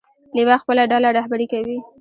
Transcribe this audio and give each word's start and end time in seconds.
لیوه 0.35 0.55
خپله 0.61 0.83
ډله 0.91 1.09
رهبري 1.17 1.47
کوي. 1.53 1.77